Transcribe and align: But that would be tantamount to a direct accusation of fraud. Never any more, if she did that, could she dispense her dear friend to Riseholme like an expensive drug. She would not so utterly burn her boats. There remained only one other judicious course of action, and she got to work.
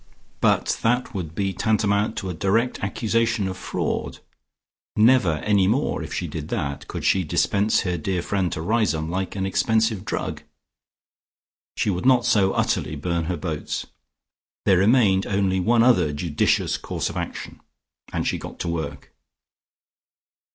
But 0.39 0.79
that 0.81 1.13
would 1.13 1.35
be 1.35 1.53
tantamount 1.53 2.17
to 2.17 2.29
a 2.31 2.33
direct 2.33 2.79
accusation 2.79 3.47
of 3.47 3.55
fraud. 3.55 4.17
Never 4.95 5.33
any 5.43 5.67
more, 5.67 6.01
if 6.01 6.11
she 6.11 6.25
did 6.27 6.47
that, 6.47 6.87
could 6.87 7.05
she 7.05 7.23
dispense 7.23 7.81
her 7.81 7.99
dear 7.99 8.23
friend 8.23 8.51
to 8.53 8.63
Riseholme 8.63 9.11
like 9.11 9.35
an 9.35 9.45
expensive 9.45 10.03
drug. 10.03 10.41
She 11.77 11.91
would 11.91 12.07
not 12.07 12.25
so 12.25 12.51
utterly 12.53 12.95
burn 12.95 13.25
her 13.25 13.37
boats. 13.37 13.85
There 14.65 14.79
remained 14.79 15.27
only 15.27 15.59
one 15.59 15.83
other 15.83 16.11
judicious 16.13 16.77
course 16.77 17.11
of 17.11 17.15
action, 17.15 17.61
and 18.11 18.27
she 18.27 18.39
got 18.39 18.57
to 18.61 18.67
work. 18.69 19.13